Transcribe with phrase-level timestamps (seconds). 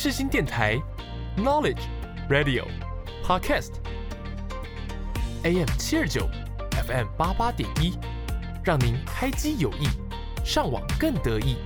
[0.00, 0.80] 世新电台
[1.36, 1.82] ，Knowledge
[2.30, 2.64] Radio
[3.24, 3.72] Podcast
[5.42, 6.28] AM 七二九
[6.86, 7.98] ，FM 八八点一，
[8.62, 9.88] 让您开机有益，
[10.44, 11.56] 上网更得意。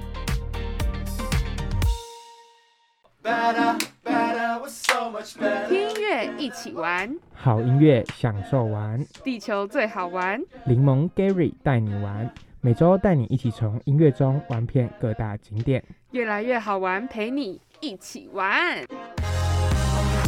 [5.68, 10.40] 听音乐一起玩，好音乐享受玩，地球最好玩。
[10.64, 12.32] 柠檬 Gary 带你玩，
[12.64, 18.86] 每周带你一起从音乐中玩遍各大景点，越来越好玩，陪你一起玩。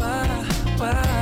[0.01, 0.27] Why,
[0.77, 1.15] why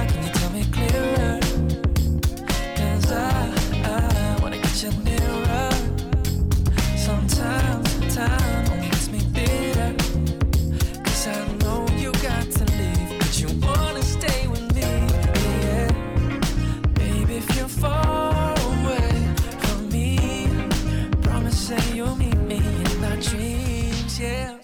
[22.02, 24.18] you meet me in my dreams.
[24.18, 24.58] Yeah.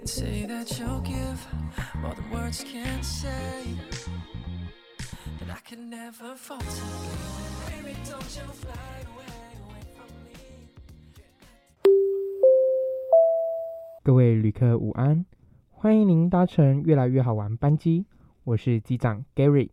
[0.00, 1.38] And say that you'll give
[2.02, 3.62] all the words can say.
[5.40, 6.64] That I can never falter.
[7.68, 8.72] Baby, don't you fly
[9.12, 10.34] away, away from me.
[14.02, 15.24] 各位旅客午安，
[15.70, 18.06] 欢迎您搭乘越来越好玩班机，
[18.44, 19.70] 我是机长 Gary。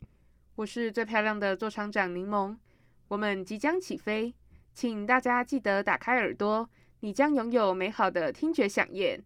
[0.56, 2.58] 我是最漂亮的座舱长柠檬，
[3.08, 4.36] 我们即将起飞，
[4.76, 6.70] 请大家记得打开耳朵，
[7.04, 9.22] 你将拥有美好的听觉享宴。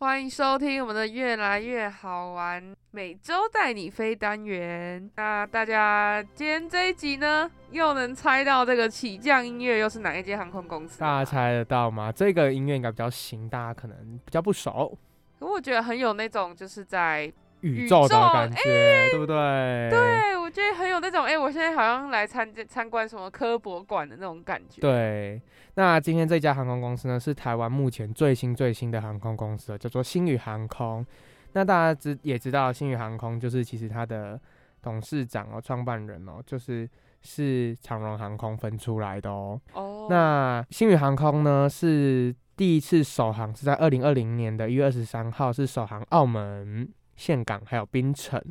[0.00, 5.10] 欢迎收听我们的越来越好玩，每周带你飞单元。
[5.16, 11.00] 那大家今天这一集呢，又能猜到这个起降音乐又是哪一间航空公司？
[11.00, 12.10] 大家猜得到吗？
[12.10, 14.96] 这个音乐应该比较新，大家可能比较不熟。
[15.38, 17.30] 可我觉得很有那种就是在，
[17.60, 19.90] 宇宙的感觉，对不对？
[19.90, 25.40] 对我觉得很有那种，哎、我现在好像来参参观什么科博馆的那种感觉。，对，
[25.74, 31.04] 那今天这家航空公司呢，是台湾目前最新最新的航空公司了，叫做星宇航空。
[31.52, 34.40] 那大家知也知道，星宇航空就是其实它的
[34.82, 36.88] 董事长哦、创办人哦，就是
[37.22, 39.60] 是长荣航空分出来的哦。
[39.72, 46.88] 哦，那星宇航空呢，是第一次首航是在二零二零年的一月二十三号，是首航澳门、
[47.20, 48.42] 岘港还有槟城。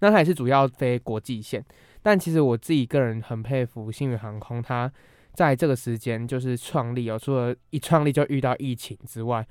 [0.00, 1.64] 那它也是主要飞国际线，
[2.02, 4.90] 但其实我自己个人很佩服星宇航空，它
[5.32, 9.46] 在这个时间就是创立哦，除了一创立就遇到疫情之外，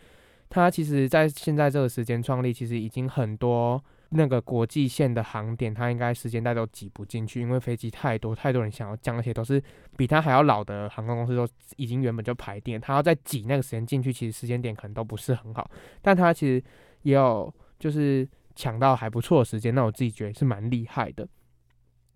[0.49, 9.61] 它其实在现在这个时间创立，其实已经很多那个国际线的航点，它应该时间带都挤不进去，因为飞机太多，太多人想要降，而且都是
[9.97, 11.47] 比它还要老的航空公司都
[11.77, 15.67] 已经原本就排定，它要再挤那个时间进去，其实时间点可能都不是很好。
[16.01, 16.63] 但它其实
[17.01, 21.27] 也有就是抢到还不错的时间，那我自己觉得是蛮厉害的。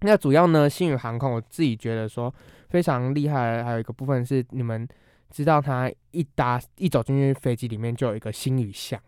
[0.01, 2.33] 那主要呢，星宇航空我自己觉得说
[2.69, 4.87] 非常厉害，还有一个部分是你们
[5.31, 9.01] 知道，它一搭一走进去飞机里面就有一个星宇箱，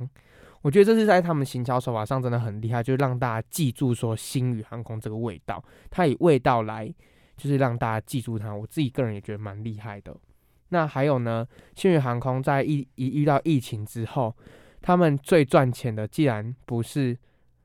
[0.61, 6.91] 我觉得这是在他们行销手法上真的很厉害，就是让大家记住说星宇航空这个味道，它以味道来
[7.37, 8.51] 就是让大家记住它。
[8.53, 10.15] 我自己个人也觉得蛮厉害的。
[10.69, 14.35] 那还有呢，星宇航空在一一遇到疫情之后，
[14.81, 17.17] 他们最赚钱的既然不是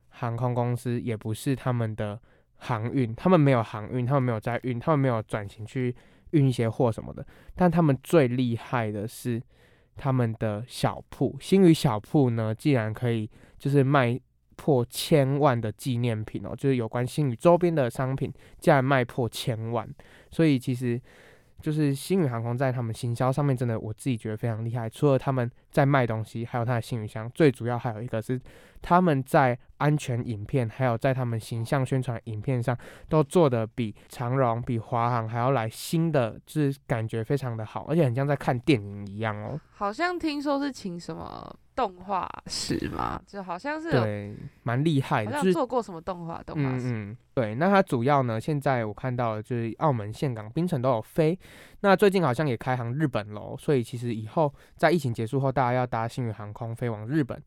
[0.09, 2.19] 航空公司，也不是他们的
[2.55, 5.95] 航运，他们没有航运，他们没有在运，他们没有转型去
[6.31, 7.25] 运一些货什么的，
[7.55, 9.41] 但他们最厉害的是，
[9.95, 14.19] 他们的小铺，星宇小铺呢，既然可以就是卖
[14.55, 19.87] 破千万的纪念品哦，就是有关星宇周边的商品，竟然卖破千万，
[20.31, 20.99] 所以其实
[21.65, 24.87] 就是星宇航空在他们行销上面真的我自己觉得非常厉害。
[24.87, 28.39] 除了他们在卖东西，还有他的星宇箱，最主要还有一个是
[28.83, 32.77] 他们在安全影片，还有在他们形象宣传影片上
[33.09, 39.59] 都做的比长荣、比华航还要来新的，就是感觉非常的好，而且很像在看电影一样哦。
[39.71, 46.87] 好像听说是请什么动画师嘛，就好像是有对，蛮厉害的，好像就是做过什么动画动画师。
[46.87, 51.37] 嗯嗯，对，那它主要呢，现在我看到的就是澳门、岘港、槟城都有飞。
[51.81, 57.39] 那最近好像也开航日本喽，所以其实以后在疫情结束后，大家要搭新宇航空飞往日本，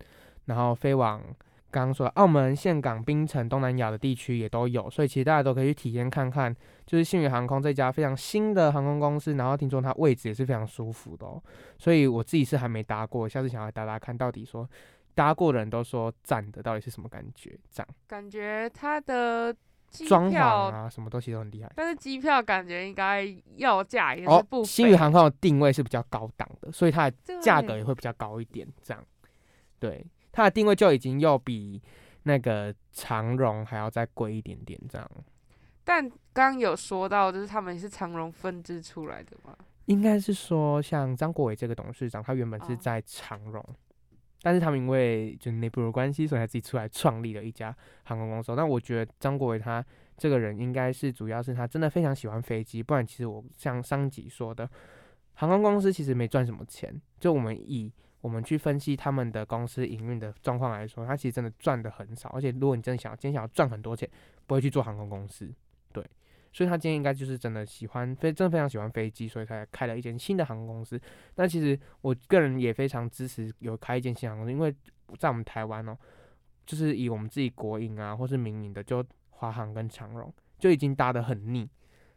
[0.45, 1.23] 然后飞往
[1.71, 6.55] 刚刚说的澳门、岘港、槟城、东南亚的地区也都有，所以其实大家都可以去体验看看，
[6.87, 11.43] 就是信宇航空这家非常新的航空公司，然后听说它位置也是非常舒服的哦，
[11.79, 14.69] 所以我自己是还没搭过，下次想要搭搭看到底说。
[15.15, 17.59] 搭过的人都说站的，到底是什么感觉？
[17.73, 19.53] 这样感觉它的
[19.89, 21.69] 机装潢票，啊，什么东西都很厉害。
[21.75, 23.27] 但是机票感觉应该
[23.57, 28.65] 要价也是哦不，星宇航空的定位是比较高档的，所以它的这个价格也会比较高一点。
[28.81, 29.05] 这样，
[29.81, 30.07] 对，
[30.39, 31.83] 它的定位就已经又比
[32.23, 34.81] 那个长荣还要再贵一点点。
[34.89, 35.11] 这样，
[35.83, 39.53] 但刚刚有说到，就是他们是长荣分支出来的嘛，
[39.87, 43.61] 应该是说像张国伟这个董事长，他原本是哦在长荣，
[44.41, 48.55] 但是他们因为就内部的关系，所以他自己出来创立了一家航空公司。
[48.55, 49.85] 但我觉得张国伟他
[50.17, 54.71] 这个人应该是主要是他真的非常喜欢飞机，不然其实我像上集说的，
[55.35, 56.95] 航空公司其实没赚什么钱。
[57.19, 62.29] 就我们以我们去分析他们的公司营运的状况来说，他其实真的赚的很少。
[62.31, 64.09] 而且如果你真的想要今天想要赚很多钱，
[64.47, 65.53] 不会去做航空公司，
[65.93, 66.05] 对。
[66.51, 71.01] 所以他今天应该就是真的喜欢飞，真的非常喜欢飞机，所以才开了一间新的航空公司。
[71.37, 74.75] 那其实我个人也非常支持有开一间新航空公司，因为
[75.19, 75.97] 在我们台湾哦，
[76.65, 81.69] 就是以我们自己国营啊或是民营的，就华航跟长荣就已经搭得很腻，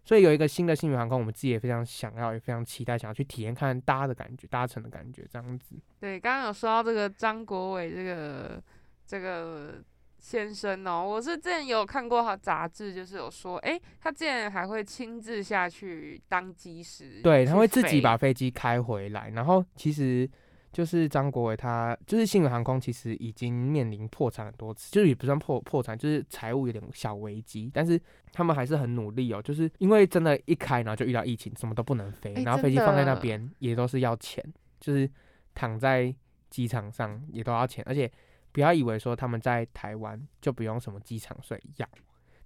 [0.03, 5.75] 所以有一个新的星宇航空，我们自己也非常想要，也非常期待，想要去体验看看搭的感觉、搭乘的感觉这样子。
[6.00, 8.62] 对，刚刚有说到这个张国伟这个
[9.06, 9.83] 这个
[10.18, 20.30] 先生哦，我是之前有看过他杂志，就是有说，诶，他之前还会亲自下去当机师，对，他会自己把飞机开回来，然后其实
[20.71, 28.00] 就是张国伟他就是新宇航空，其实已经面临破产很多次，就是也不算破破产，就是财务有点小危机，但是
[28.31, 34.44] 他们还是很努力哦，就是因为真的，一开然后就遇到疫情，什么都不能飞，哎然后飞机放在那边也都是要钱，
[34.79, 35.09] 就是
[35.53, 36.13] 躺在
[36.50, 38.09] 机场上也都要钱，而且
[38.51, 41.88] 不要以为说他们在台湾就不用什么机场税要。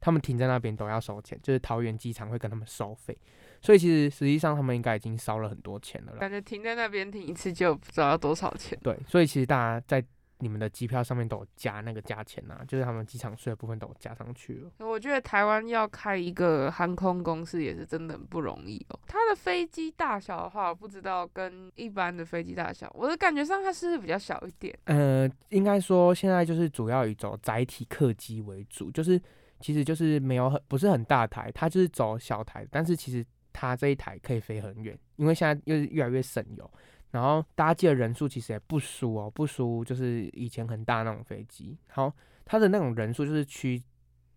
[0.02, 3.18] 他们停在那边都要收钱，就是桃园机场会跟他们收费，
[3.66, 6.20] 所以其实实际上他们应该已经烧了很多钱了啦。
[6.20, 8.78] 感觉停在那边停一次就不知道要多少钱。
[8.84, 10.04] 对，所以其实大家在
[10.40, 14.70] 你们的机票上面都有加那个价钱啊，就是他们机场税的部分都有加上去了。
[14.86, 19.00] 我觉得台湾要开一个航空公司也是真的很不容易哦。
[19.08, 24.78] 它的飞机大小的话，我不知道跟一般的飞机大小，我的感觉上它是比较小一点。
[24.84, 29.20] 呃，应该说现在就是主要以走载体客机为主，就是
[29.62, 33.26] 其实就是没有很不是很大台，它就是走小台，但是其实
[33.58, 36.70] 它这一台可以飞很远，因为现在又是越来越省油，
[37.12, 42.14] 然后搭机的人数其实也不输哦，不输就是以前很大那种飞机，然后
[42.44, 43.82] 它的那种人数就是区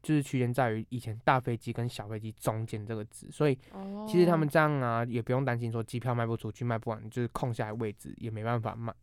[0.01, 8.95] 就是区间在于以前大飞机跟小飞机中间这个值，所以哦其实他们这样啊，也不用担心说机票卖不出去、卖不完，就是空下来位置也没办法卖，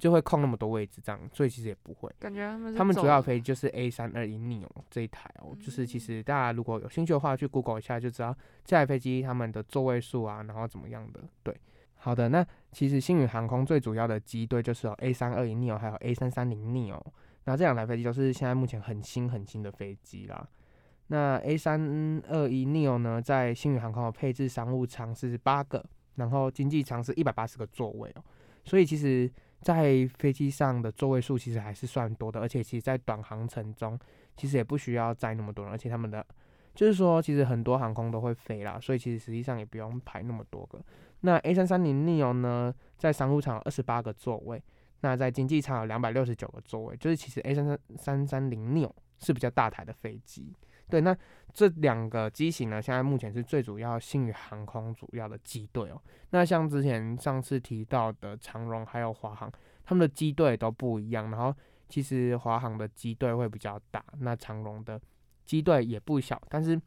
[0.00, 2.10] 就会空那么多位置这样，所以其实也不会。
[2.18, 11.20] 感觉他们他们主要走飞机就是 A 三二一 neo 这一台哦，就是其嗯实大家如果有兴趣的话，去 Google 一下就知道这台飞机他们的座位数啊，然后怎么样的。
[11.42, 11.54] 对，
[11.96, 17.00] 好的，那其实星宇航空最主要的机队就是有 A 三二一 neo 还有 A 三三零 neo，
[17.44, 20.48] 那这两台飞机都是现在目前很新很新的飞机啦。
[21.08, 28.22] 那 A 三二一 neo 呢，在星宇航空的配置商务舱是八个，然后经济舱是一百八十个座位哦，
[28.64, 29.30] 所以其实
[29.60, 33.98] 在飞机上的座位数其实还是算多的，而且其实在短航程中，
[34.36, 36.24] 其实也不需要载那么多人，而且他们的
[36.74, 40.80] 就是说，其实很多航空都会飞啦，所以其实实际上也不用排那么多个。
[41.20, 44.62] 那 A 三三零 neo 呢，在商务舱有二十八个座位，
[45.00, 50.54] 那在经济舱有两百六十九个座位，就是其实 A 三三三三零 neo 是比较大台的飞机。
[50.90, 51.16] 对，那
[51.52, 56.02] 这两个机型呢，现在目前是最主要星宇航空主要的机队哦。
[56.30, 59.50] 那像之前上次提到的长荣还有华航，
[59.84, 61.30] 他们的机队都不一样。
[61.30, 61.54] 然后
[61.88, 65.00] 其实华航的机队会比较大，那长荣的
[65.44, 66.80] 机队也不小，但是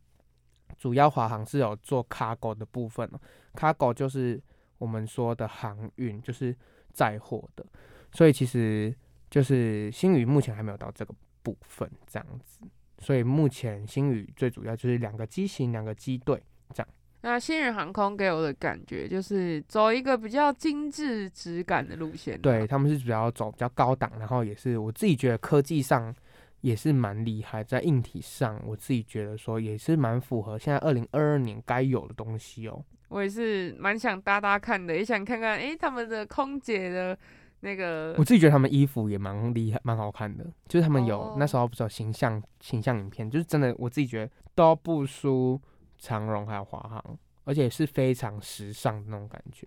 [0.78, 3.20] 主要华航是有做 cargo 的部分哦。
[3.54, 4.42] cargo 就是
[4.78, 6.56] 我们说的航运，就是
[6.94, 7.66] 载货的，
[8.12, 8.96] 所以其实
[9.30, 12.60] 就是新宇目前还没有到这个部分这样子，
[13.04, 16.42] 所以目前新宇最主要就是两个机型，两个机队
[16.74, 16.88] 这样。
[17.22, 26.14] 那新宇航空给我的感觉就是走一个比较精致质感的路线啊，对，他们是主要走比较高档，然后也是我自己觉得科技上
[26.62, 32.84] 也是蛮厉害，在硬体上我自己觉得说也是蛮符合现在二零二二年该有的东西哦。
[33.08, 37.18] 我也是蛮想搭搭看的，也想看看诶他们的空姐的
[37.64, 45.60] 那个我自己觉得他们衣服也蛮厉害，蛮好看的，就是他们有、哦那时候不是有形象形象影片，就是真的我自己觉得都不输
[45.98, 49.66] 长荣还有华航，而且是非常时尚的那种感觉。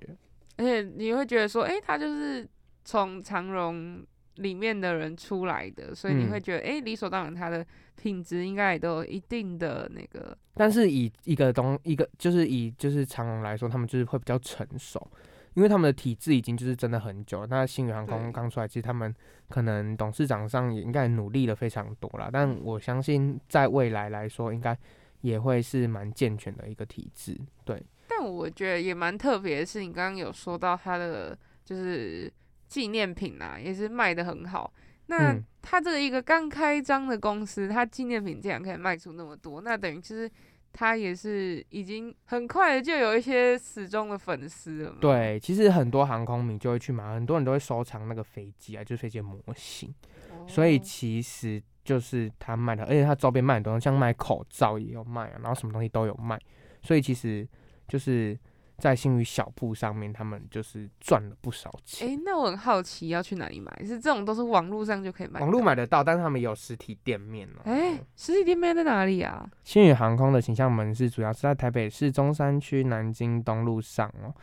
[0.58, 2.46] 而且你会觉得说，诶，他就是
[2.84, 4.04] 从长荣
[4.36, 15.10] 里面的人出来的，所以你嗯会觉得，诶，理所当然他的品质应该也都有一定的那个，但是以一个东一个就是以就是长荣来说，他们就是会比较成熟，
[15.56, 17.46] 因为他们的体制已经就是真的很久了。
[17.48, 19.12] 那新宇航空刚出来，其实他们
[19.48, 22.28] 可能董事长上也应该努力了非常多啦。
[22.30, 24.78] 但我相信在未来来说，应该
[25.22, 27.34] 也会是蛮健全的一个体制。
[27.64, 32.30] 对，但我觉得也蛮特别的是，你刚刚有说到他的就是
[32.68, 34.70] 纪念品啊，也是卖的很好。
[35.06, 40.30] 那嗯它这一个刚开张的公司，他纪念品竟然可以卖出那么多，那等于就是
[40.76, 44.96] 它也是已经很快的就有一些死忠的粉丝了。
[45.00, 49.88] 对，其实很多航空迷就会去买，很多人都会收藏那个飞机啊，就是飞机的模型。
[50.30, 56.38] 哦，所以其实就是他卖的，而且他周边卖很多，像卖口罩也有卖啊，然后什么东西都有卖，
[56.82, 57.48] 所以其实
[57.88, 58.38] 就是
[58.78, 62.08] 在新宇小铺上面，他们就是赚了不少钱。
[62.08, 63.72] 诶，那我很好奇要去哪里买？
[63.84, 65.40] 是这种都是网络上就可以买？
[65.40, 65.62] 网络？
[65.62, 69.48] 买得到，但是他们有实体店面哦、诶，实体店面在哪里啊？
[69.64, 74.34] 新宇航空的形象门市主要是在台北市中山区南京东路上哦。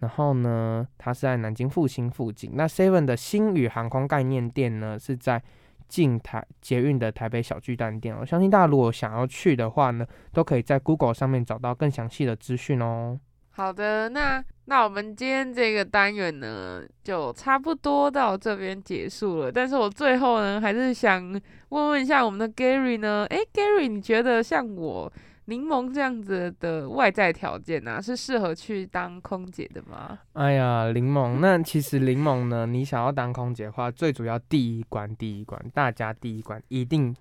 [0.00, 2.52] 然后呢，它是在南京复兴附近。
[2.54, 5.42] 那 Seven 的新宇航空概念店呢，是在
[5.88, 8.24] 近台捷运的台北小巨蛋店哦。
[8.24, 13.18] 相信大家如果想要去的话呢，都可以在 Google 上面找到更详细的资讯哦。
[13.58, 19.50] 好的，那那我们今天这个单元呢，就差不多到这边结束了。
[19.50, 21.20] 但是我最后呢，还是想
[21.70, 25.12] 问问一下我们的 Gary 呢，诶 g a r y 你觉得像我
[25.46, 30.16] 柠檬这样子的外在条件啊，是适合去当空姐的吗？
[30.34, 37.12] 哎呀，柠檬，那其实柠檬呢，你想要当空姐的话，最主要第一关，第一关，大家第一关一定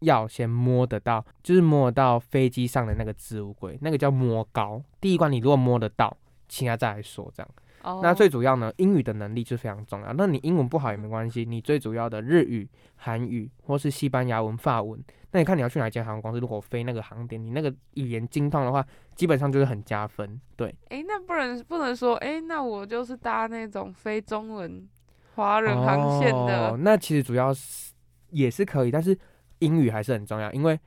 [0.00, 4.82] 要先摸得到，就是摸得到飞机上的那个置物柜，那个叫摸高。
[5.00, 6.16] 第一关你如果摸得到，
[6.48, 7.50] 其他再来说这样。
[7.82, 10.12] 哦，那最主要呢，英语的能力就非常重要。
[10.14, 14.98] 那你英文不好也没关系，你最主要的日语、韩语或是西班牙文、法文，
[15.32, 18.82] 那你看你要去哪一间航空公司，如果飞那个航点，你那个语言精通的话，
[19.14, 20.40] 基本上就是很加分。
[20.56, 24.88] 对，诶，那不能不能说，诶，那我就是搭那种非中文
[25.34, 27.92] 华人航线的，哦，那其实主要是
[28.30, 29.14] 也是可以，但是
[29.58, 30.78] 英语还是很重要，因为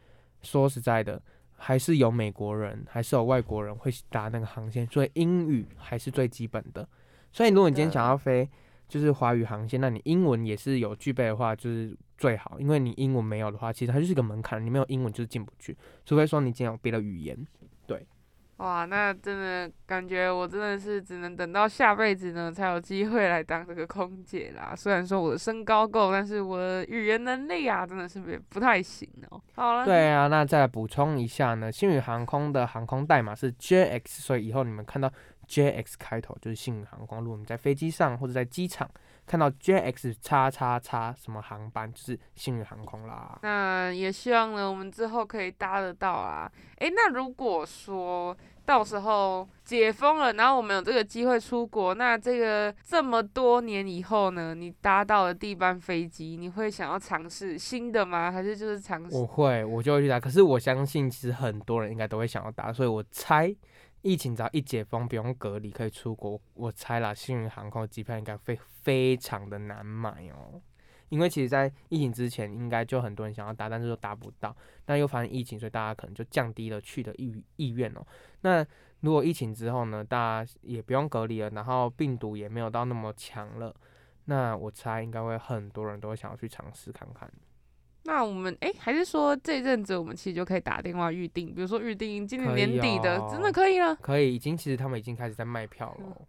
[0.42, 1.22] 说实在的，
[1.56, 6.88] 还是有美国人，还是有外国人会搭那个航线，所以英语还是最基本的。
[7.32, 8.50] 所以如果你今天想要飞
[8.88, 17.38] 就是华语航线，那你英文也是有具备的话，就是最好，因为你英文没有的话，其实它就是一个门槛，你没有英文就是进不去，除非说你今天有别的语言。
[18.58, 24.74] 哇，那真的感觉我真的是只能等到下辈子呢，才有机会来当这个空姐啦。
[24.76, 29.40] 虽然说我的身高够，但是我的语言能力啊，真的是不不太行哦。
[29.54, 35.12] 好了，对啊，那再来补充一下呢，星宇航空的航空代码是 JX，所以以后你们看到
[35.48, 37.22] JX 开头就是星宇航空。
[37.22, 38.90] 如果你在飞机上或者在机场
[39.28, 43.38] 看到 JX 叉叉叉什么航班，就是星宇航空啦。
[43.44, 46.50] 那也希望呢，我们之后可以搭得到啊。
[46.78, 58.32] 诶，那如果说到时候解封了，然后我们有这个机会出国，那这个这么多年以后呢，你搭到了第一班飞机，你会想要尝试新的吗？
[58.32, 59.26] 还是就是尝试我？
[59.26, 60.18] 会，我就会去搭。
[60.20, 63.54] 可是我相信，其实很多人应该都会想要搭，所以我猜
[64.08, 70.62] 疫情只要一解封，不用隔离，可以出国，我猜啦，幸运航空的机票应该会非常的难买哦。
[71.10, 74.56] 因为其实，在疫情之前，应该就很多人想要搭，但是都搭不到。
[74.86, 78.08] 那又发生疫情，所以大家可能就降低了去的意意愿哦。
[78.42, 78.66] 那
[79.02, 83.76] 如果疫情之后呢，大家也不用隔离了，然后病毒也没有到那么强了，
[84.26, 87.30] 那我猜应该会很多人都会想要去尝试看看。
[88.08, 93.94] 那我们诶，还是说这阵子我们其实就可以打电话预定，比如说预定今年年底的，真的哦可以了。
[93.98, 96.22] 可以，已经其实他们已经开始在卖票了哦。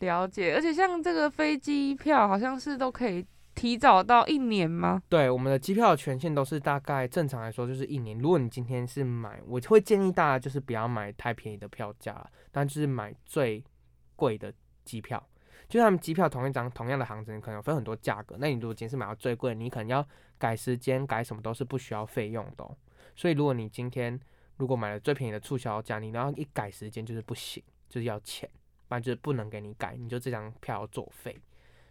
[0.00, 5.00] 了解，而且像这个飞机票好像是都可以提早到一年吗？
[5.08, 8.18] 对，我们的机票的权限都是大概正常来说就是一年。
[8.18, 13.64] 如果你今天是买，我会建议大家就是不要买太便宜的票价，但就是买最
[14.16, 14.52] 贵的
[14.84, 15.26] 机票。
[15.68, 18.36] 就他们机票同一张同样的航程，可能分很多价格。
[18.38, 20.06] 那你如果今天是买到最贵，你可能要
[20.38, 22.76] 改时间、改什么都是不需要费用的、
[23.14, 24.18] 所以如果你今天
[24.56, 28.48] 如果买了最便宜的促销价，你然后一改时间就是不行，就是要钱，
[28.88, 31.36] 不然就是不能给你改，你就这张票要作废。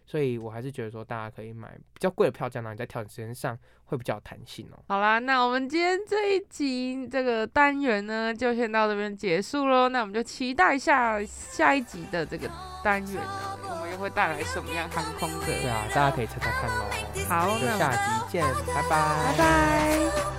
[0.06, 4.78] 所以我还是觉得说，大家可以买比较贵的票价，然后你在调整时间上会比较有弹性哦。
[4.86, 9.88] 好啦，那我们今天这一集这个单元呢，就先到这边结束喽。
[9.88, 12.48] 那我们就期待下下一集的这个
[12.84, 15.46] 单元呢，我们又会带来什么样航空的？
[15.46, 16.84] 对啊，大家可以猜猜看喽。
[17.28, 20.35] 好，就那下集见，拜拜，拜拜。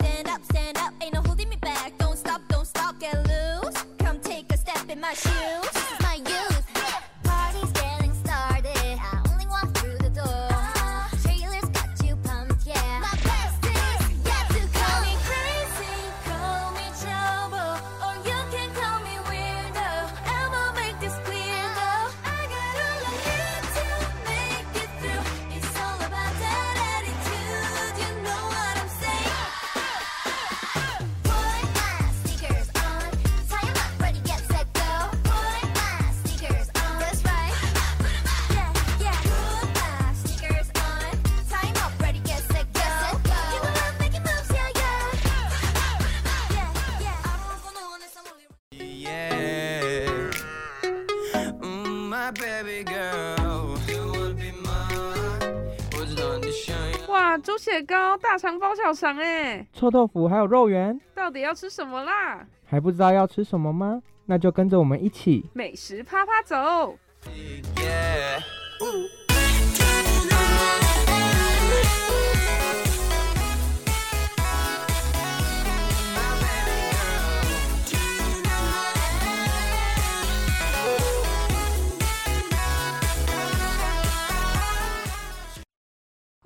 [0.00, 1.92] Stand up, stand up, ain't no holding me back.
[1.98, 3.84] Don't stop, don't stop, get loose.
[3.98, 5.59] Come take a step in my shoes.
[57.08, 62.46] 哇，猪血糕、大肠包小肠，哎，臭豆腐还有肉圆，到底要吃什么啦？
[62.64, 64.02] 还不知道要吃什么吗？
[64.26, 66.96] 那就跟着我们一起美食啪啪走。
[67.76, 68.42] Yeah.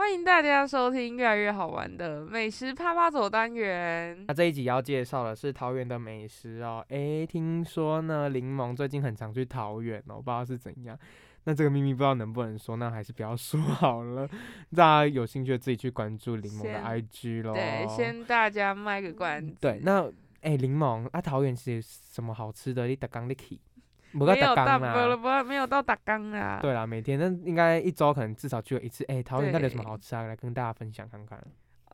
[0.04, 4.34] 欢迎大家收听越来越好玩的美食啪啪走单元那。
[4.34, 6.84] 这一集要介绍的是桃园的美食哦。
[6.88, 10.96] 诶，听说呢，柠檬最近很常去桃园哦，不知道是怎样。
[11.44, 14.28] 那这个秘密不知道能不能说，那还是不要 说好了。
[14.76, 17.54] 大家有兴趣的自己去关注柠檬的 IG 喽。
[17.54, 19.56] 对，先大家卖个关子。
[19.58, 20.12] 对，那
[20.42, 22.86] 诶，柠檬啊，桃园其实什么好吃的？
[22.86, 23.73] 你打刚你去，不
[24.14, 25.42] 没有到打刚不了啊。
[25.42, 26.58] 不没有到打缸啊。
[26.62, 29.04] 对啦，每天那应该一周可能至少去了一次。
[29.08, 30.22] 哎，桃园到底有什么好吃啊？
[30.22, 31.42] 来跟大家分享看看。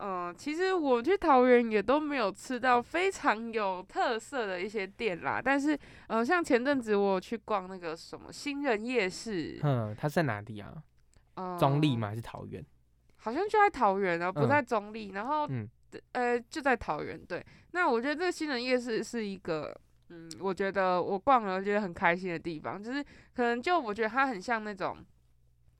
[0.03, 10.73] 嗯，其实我去桃园也都没有吃到非常有特色的一些店啦，但是呃，像前阵子我有去逛那个什么新人夜市，嗯，它是在哪里啊？
[11.35, 12.07] 嗯，中立吗？
[12.07, 12.65] 还是桃园？
[13.17, 15.69] 好像就在桃园啊，不嗯在中立，然后、嗯
[16.13, 17.19] 呃就在桃园。
[17.27, 19.79] 对，那我觉得这个新人夜市是一个，
[20.11, 24.97] 嗯，我觉得我逛了觉得很开心的地方，就是可能就我觉得它很像那种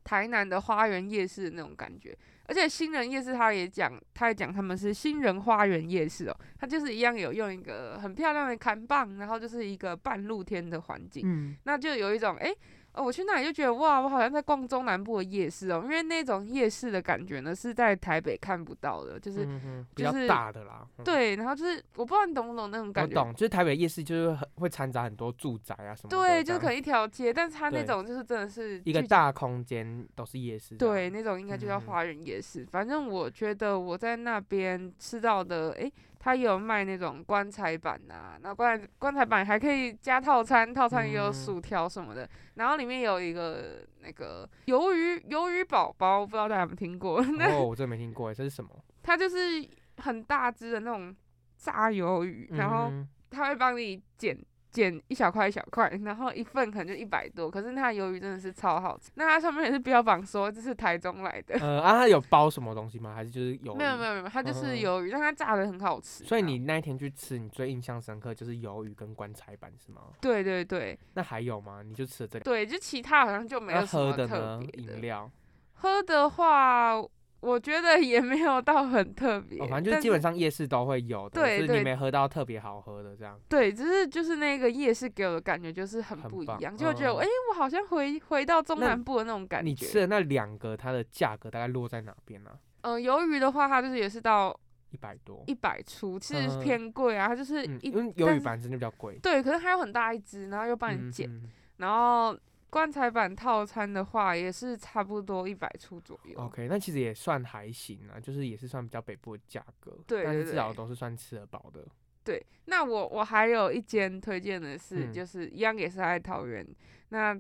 [0.04, 2.18] 台南的花园夜市的那种感觉。
[2.48, 12.58] 而且新人夜市他也讲，他也讲他们是新人花园夜市哦，它就是一样有用一个很漂亮的看棒，然后就是一个半露天的环境，嗯，那就有一种哎、诶
[12.94, 20.86] 哦，我去那里就觉得哇，我好像在逛中南部的夜市哦，因为那种夜市的感觉呢是在台北看不到的，就是、嗯比较就是大的啦。
[20.98, 26.18] 嗯对，然后就是我不知道你懂不懂那种感觉，我懂，就是台北夜市就是很会掺杂很多住宅啊什么的。
[26.18, 30.76] 对，就是可能一条街，但是它那种就是真的是一个大空间都是夜市。
[30.76, 32.66] 对，那种应该就叫嗯花园夜市。
[32.72, 35.92] 反正我觉得我在那边吃到的，诶，
[36.24, 47.20] 他也有卖那种棺材板呐、那棺材棺材板还可以加套餐，套餐也有嗯薯条什么的，然后里面有一个那个鱿鱼鱿鱼宝宝，不知道大家有没有听过？
[47.40, 48.70] 那哦，我真的没听过耶，这是什么？
[49.02, 51.16] 它就是很大只的那种
[51.58, 54.38] 炸鱿鱼，然后嗯他会帮你剪
[54.72, 59.12] 剪一小块一小块，然后一份可能就一百多，可是它的鱿鱼真的是超好吃。
[59.16, 63.14] 那它上面也是标榜说这是台中来的，呃啊，它有包什么东西吗？
[63.14, 63.76] 还是就是有？
[63.76, 66.24] 没有没有没有，它就是嗯鱿鱼，但它炸的很好吃。
[66.24, 70.02] 所以你那一天去吃，你最印象深刻就是鱿鱼跟棺材板是吗？
[70.22, 71.82] 对对对那还有吗？
[71.84, 74.58] 你就吃了这个对，就其他好像就没有什么特？
[74.60, 74.94] 别的。
[74.94, 75.30] 饮料
[75.74, 76.96] 喝的话，
[77.42, 83.40] 我觉得也没有到很特别，哦，反正就是基本上夜市都会有的，只是你没喝到特别好喝的这样。
[83.50, 89.70] 对，只是就是那个夜市给我的感觉就是很不一样，就觉得诶我好像回回到中南部的那种感觉。
[89.70, 92.52] 你吃的那两个，它的价格大概落在哪边呢？
[92.82, 94.58] 嗯，鱿鱼的话，它就是也是到
[94.92, 102.38] 一百多，一百出，其实嗯偏贵啊，它就是嗯，一因为鱿鱼板真的比较贵，对，可是它有很大一只，然后又帮你嗯剪，嗯然后
[102.72, 106.40] 棺材板套餐的话也是差不多一百出左右。
[106.40, 111.86] OK，那其实也算还行啊，就是也是算比较北部的价格，对对但是至少都是算吃得饱的。
[112.24, 116.66] 对，那我我还有一间推荐的是，嗯就是一样也是在桃园，
[117.10, 117.38] 那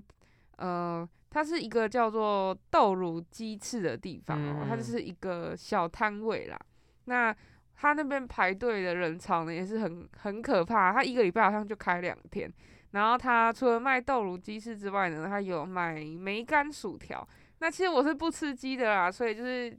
[0.57, 6.59] 呃，它是一个叫做豆乳鸡翅的地方哦，它就嗯是一个小摊位啦。
[7.05, 7.33] 那
[7.75, 12.51] 它那边排队的人潮呢也是很很可怕，它一个礼拜好像就开两天。
[12.91, 17.27] 然后它除了卖豆乳鸡翅之外呢，它有卖梅干薯条。
[17.59, 19.75] 那其实我是不吃鸡的啦，所以就是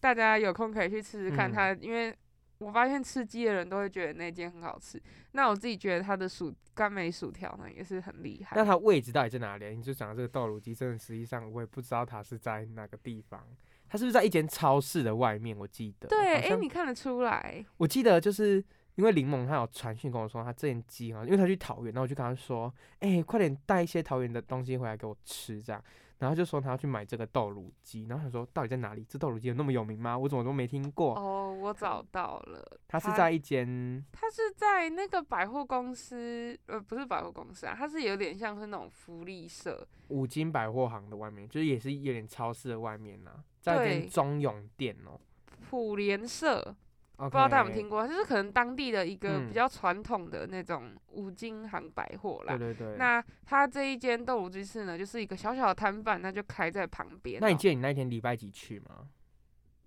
[0.00, 2.16] 大家有空可以去吃吃看嗯它，因为
[2.58, 5.00] 我发现吃鸡的人都会觉得那间很好吃。
[5.32, 8.56] 那我自己觉得它的薯干梅薯条呢也是很厉害。
[8.56, 9.68] 那它位置到底在哪里啊？
[9.68, 13.46] 你就讲这个豆乳鸡，真的实际上我也不知道它是在哪个地方。
[13.88, 15.56] 它是不是在一间超市的外面？
[15.56, 16.08] 我记得。
[16.08, 18.64] 对，哎、你看得出来，我记得就是
[18.96, 25.82] 因为柠檬他有传讯跟我说，他这件鸡啊，因为他去桃园，然后我就跟他说，哎、快点带一些桃园的东西回来给我吃，这样。
[26.18, 29.04] 然后他就说他要去买这个豆乳鸡，然后他说到底在哪里？
[29.06, 30.16] 这豆乳鸡有那么有名吗？
[30.16, 31.14] 我怎么都没听过。
[31.14, 45.20] 哦，我找到了，他是在一间他是在那个百货公司，呃，不是百货公司啊，它是有点像是那种福利社，五金百货行的外面，就是也是有点超市的外面呐、在一间中永店哦、
[45.68, 46.74] 普联社，
[47.16, 52.56] 不不知道大家有没有听过，就是可能当地的一个嗯比较传统的那种五金行百货啦。
[52.56, 52.96] 对对对。
[52.98, 59.08] 那它这一间豆乳鸡翅呢，就是一个小小的摊贩，那就开在旁边哦、那你记得你那一天礼拜几去吗？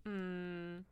[0.05, 0.83] 嗯，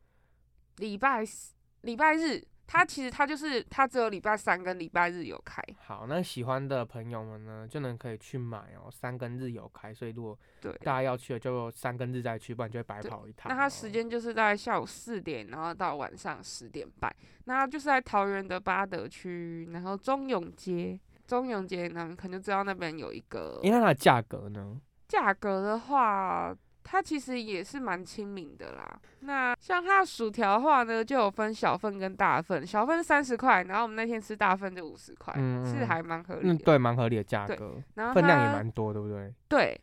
[0.76, 5.60] 礼拜四礼拜日，它其实它就是它只有礼拜三跟礼拜日有开。
[5.86, 8.90] 好，那喜欢的朋友们呢，就能可以去买哦。
[8.90, 13.54] 三跟日有开，所以如果对，大家要去的，就三跟日再去，不然就会白跑一趟哦。
[13.54, 17.10] 那它时间就是在下午四点，然后到晚上十点半。
[17.46, 21.00] 那它就是在桃园的八德区，然后中永街。
[21.26, 24.80] 中永街呢，你可能就知道那边有一个诶，那它的价格呢？
[25.08, 26.54] 价格的话，
[26.90, 28.98] 它其实也是蛮亲民的啦。
[29.20, 36.64] 那像它的薯条的话呢，就有分小份跟大份，小份三十块，然后我们那天吃大份就五十块，是还蛮合理嗯，的。
[36.64, 39.34] 对，蛮合理的价对格，然后分量也它蛮多，对不对？
[39.48, 39.80] 对，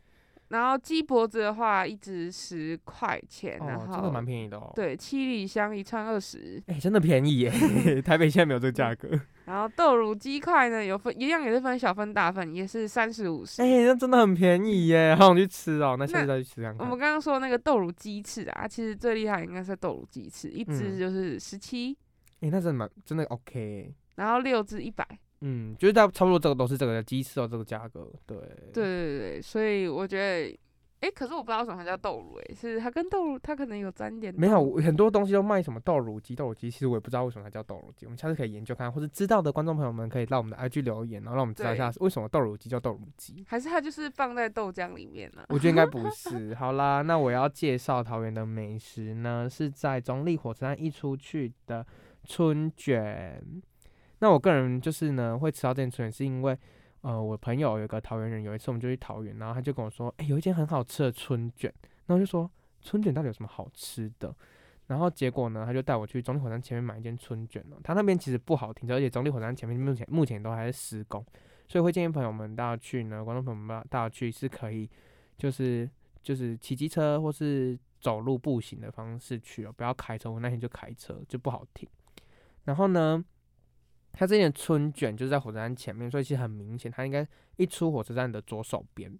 [0.50, 7.52] 然后鸡脖子的话，一只十块钱，然哦，后真的蛮便宜的哦。，对，七里香一串二十，哎，真的便宜耶！
[8.04, 9.10] 台北现在没有这个价格。
[9.46, 13.62] 然后豆乳鸡块呢有分一样也是分小份大份，也是三十五十。
[13.62, 15.96] 哎，那真的很便宜耶，好想去吃哦。
[15.98, 17.00] 那下次再去吃看看我们。
[17.00, 21.98] 刚刚说那个豆乳鸡翅啊，其实最厉害应该是豆乳鸡翅，一只嗯就是十七、
[22.42, 23.94] 哎，那真的蛮真的 OK。
[24.16, 25.06] 然后六只一百。
[25.48, 28.12] 嗯，就是大差不多这个都是这个鸡翅哦，这个价格。
[28.26, 28.36] 对。
[28.38, 30.60] 对对对，所以我觉得，
[31.02, 38.08] 哎，可是我不知道为什么它叫豆乳，哎，是它跟豆乳它可能有沾点没有，很多东西都卖什么豆乳鸡、豆乳鸡，其实我也不知道为什么它叫豆乳鸡。
[38.08, 43.46] 我们下次可以研究看，或者知道的观众朋友们可以到我们的 IG 留言，然后让我们知道一下为什么豆乳鸡叫豆乳鸡。
[43.48, 46.56] 还是它就是放在豆浆里面呢、我觉得应该不 是。
[46.56, 51.86] 好啦，那我要介绍桃园的美食呢，是在中立火车站一出去的
[52.24, 53.40] 春卷。
[54.26, 56.58] 那我个人就是呢，会吃到这春卷，是因为
[57.02, 61.72] 呃，我朋友有个桃园人，有一次我们就去桃园，然后他就跟我说，哎、有一间很好吃的春卷，
[62.08, 62.50] 然后我就说
[62.82, 64.36] 春卷到底有什么好吃的？
[64.88, 71.24] 然后结果呢，他就带我去中立火车站前面买一间春卷哦，他那边其实不好停车，而且中立火车站前面目前目前都还在施工，
[71.68, 74.90] 所以会建议朋友们大家去呢，观众朋友们大家去是可以，
[75.38, 75.88] 就是
[76.24, 80.32] 就是骑机车或是走路步行的方式去哦，不要开车。
[80.32, 81.88] 我那天就开车就不好停。
[82.64, 83.24] 然后呢，
[84.18, 89.14] 它这间春卷就是在火车站前面，所以其实很明显，它应该一出火车站的左手边。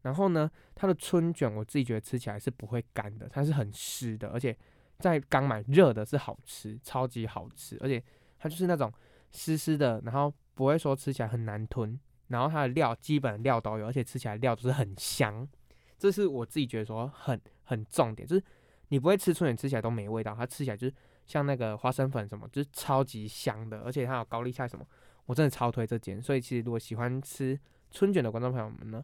[0.00, 4.56] 然后呢，它的春卷我自己觉得吃起来是不会干的，它是很湿的，而且
[4.98, 8.02] 在刚买热的是好吃，超级好吃，而且
[8.38, 8.92] 它就是那种
[9.30, 11.96] 湿湿的，然后不会说吃起来很难吞，
[12.28, 15.46] 然后它的料基本料都有，而且吃起来料都是很香，
[15.98, 18.44] 这是我自己觉得说很很重点，就是
[18.88, 20.94] 你不会吃春卷吃起来都没味道，它吃起来就是
[21.32, 24.84] 像那个花生粉什么，就是超级香的，而且它有高丽菜什么，
[25.24, 27.58] 我真的超推这间，所以其实如果喜欢吃
[27.90, 29.02] 春卷的观众朋友们呢，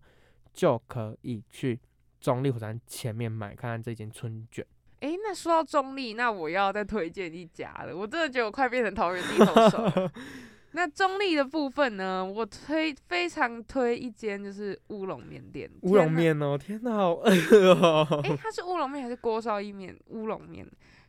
[0.53, 1.81] 就可以去
[2.21, 4.63] 中立火车站前面买看看这间春卷。
[5.01, 7.97] 诶，那说到中立，那我要再推荐一家了。
[7.97, 10.13] 我真的觉得我快变成桃园地头蛇了。
[10.73, 15.71] 那中立的部分呢，我推非常推一间就是乌龙面店。
[15.81, 18.21] 乌龙面哦，天哪，好饿哦！
[18.23, 19.99] 诶，它是乌龙面还是锅烧意面？
[20.09, 20.69] 乌龙面，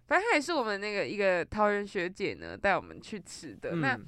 [0.09, 3.75] 反正它也是我们那个一个桃园学姐呢带我们去吃的。
[3.75, 4.05] 那嗯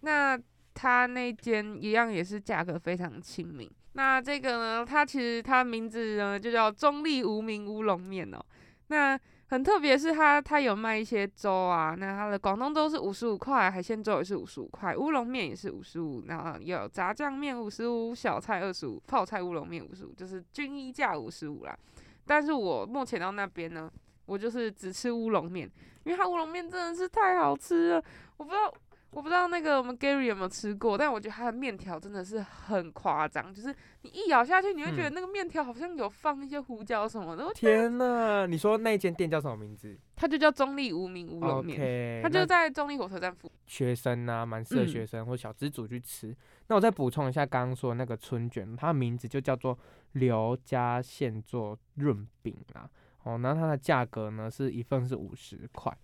[0.00, 0.36] 那
[0.74, 3.70] 她那间一样也是价格非常亲民。
[3.92, 8.42] 那这个呢，它其实它名字呢就叫中立无名乌龙面哦。
[8.86, 21.78] 那很特别，是它它有卖一些粥啊，那它的广东粥是五十五块，海鲜粥也是五十五块，乌龙面也是五十五，然后有炸酱面五十五，小菜二十五，泡菜乌龙面五十五，就是均一价五十五啦。
[22.24, 23.92] 但是我目前到那边呢，
[24.26, 25.70] 我就是只吃乌龙面，
[26.04, 28.04] 因为它乌龙面真的是太好吃了，
[28.36, 28.72] 我不知道。
[29.14, 33.68] 我不知道那个我们 Gary 有没有吃过，但我觉得它的面条真的是很夸张，就是
[34.00, 42.22] 你一咬下去，你会觉得嗯那个面条好像有放一些胡椒什么的，我天呐，你说那间店叫什么名字它就叫中立无名乌龙面。
[42.22, 43.56] 它就在中立火车站附近。
[43.66, 46.34] 学生啊，蛮适合嗯学生或小资族去吃。
[46.68, 49.78] 那我再补充一下刚刚说的那个春卷，它的名字就叫做
[50.12, 52.88] 刘家现做润饼啦。
[53.24, 55.96] 哦，那它的价格呢是一份是五十块。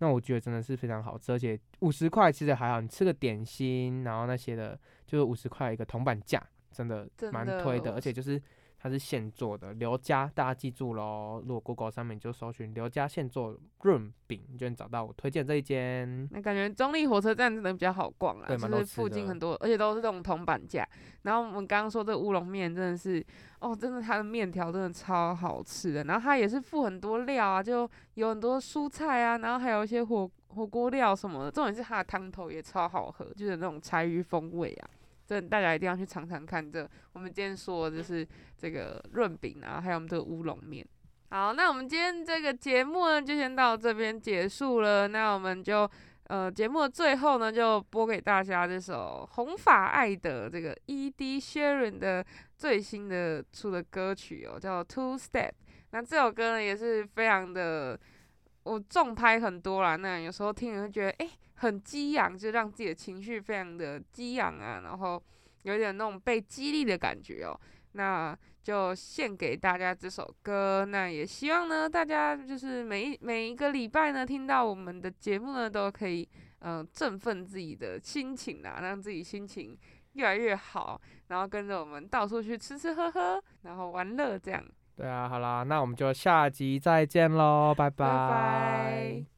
[0.00, 8.40] 那我觉得真的是非常好吃，而且五十块其实还好，你吃个点心，然后那些的，就是五十块一个铜板价，真的蛮推的，我而且就是
[8.80, 11.42] 它是现做的，刘家大家记住喽。
[11.44, 16.28] 如果 Google 上面你就搜寻刘家现做润饼，你就能找到我推荐这一间。
[16.30, 20.88] 那感觉中立火车站真的比较好逛啦，对蛮多吃就是附近很多，而且都是这种铜板价。
[21.22, 23.24] 然后我们刚刚说这个乌龙面真的是，
[23.58, 26.04] 哦，真的它的面条真的超好吃的。
[26.04, 31.50] 然后它也是附很多料啊，就有很多蔬菜啊，然后还有一些火火锅料什么的。
[31.50, 34.90] 重点是它的汤头也超好喝，就是那种柴鱼风味啊。
[35.28, 40.86] 真的大家一定要去尝尝看这我们今天说的就是这个润饼啊，还有我们这个乌龙面。
[41.28, 45.06] 好，那我们今天这个节目呢，就先到这边结束了。
[45.06, 45.86] 那我们就
[46.28, 51.38] 呃节目的最后呢，就播给大家这首红发爱的这个 E.D.
[51.38, 52.24] Sharon 的
[52.56, 55.50] 最新的出的歌曲哦，叫 Two Step。
[55.90, 58.00] 那这首歌呢，也是非常的
[58.62, 59.96] 我重拍很多啦。
[59.96, 65.22] 那有时候听人会觉得，诶很激昂，就让自己的情绪非常的激昂啊，然后
[65.62, 67.58] 有点那种被激励的感觉哦。
[67.92, 70.84] 那就献给大家这首歌。
[70.84, 76.28] 那也希望呢，大家就是每一每一个礼拜呢，听到我们的节目呢，都可以
[76.60, 79.76] 嗯、呃振奋自己的心情啊，让自己心情
[80.12, 84.62] 越来越好，然后跟着我们到处去吃吃喝喝，然后玩乐这样。
[84.94, 89.37] 对啊，好啦，那我们就下集再见喽，拜拜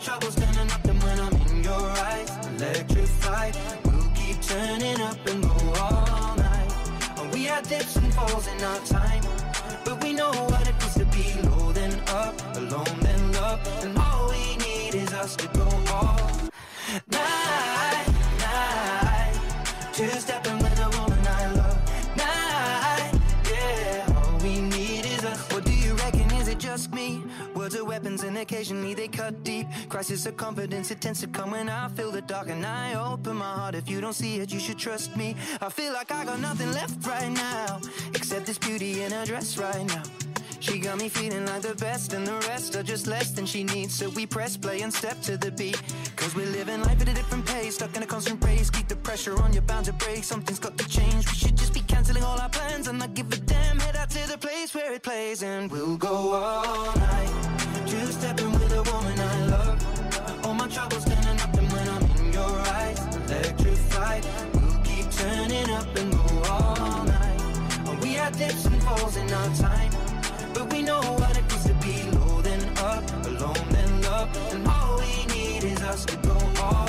[0.00, 2.30] My troubles turning nothing when I'm in your eyes.
[2.56, 7.32] Electrified, we'll keep turning up and go all night.
[7.34, 9.22] We had dips and falls in our time,
[29.90, 33.36] Crisis of confidence, it tends to come when I feel the dark and I open
[33.36, 33.74] my heart.
[33.74, 35.34] If you don't see it, you should trust me.
[35.60, 37.80] I feel like I got nothing left right now,
[38.14, 40.04] except this beauty in her dress right now.
[40.60, 43.64] She got me feeling like the best, and the rest are just less than she
[43.64, 43.92] needs.
[43.92, 45.82] So we press play and step to the beat.
[46.14, 48.70] Cause we're living life at a different pace, stuck in a constant race.
[48.70, 50.22] Keep the pressure on, you're bound to break.
[50.22, 51.26] Something's got to change.
[51.26, 53.80] We should just be canceling all our plans and not give a damn.
[53.80, 57.32] Head out to the place where it plays, and we'll go all night.
[57.88, 59.39] Two stepping with a woman I
[68.50, 69.90] we and falls in our time.
[70.54, 74.28] But we know what it feels to be low then up, alone then love.
[74.52, 76.79] And all we need is us to go all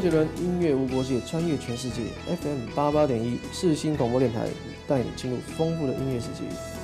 [0.00, 2.04] 周杰伦音乐无国界，穿越全世界。
[2.26, 4.48] FM 八八点一四星广播电台，
[4.88, 6.79] 带你进入丰富的音乐世界。